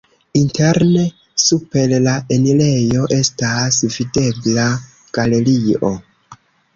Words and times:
Interne 0.39 1.01
super 1.41 1.91
la 2.05 2.13
enirejo 2.37 3.03
estas 3.17 3.77
videbla 3.97 4.65
galerio. 5.19 5.93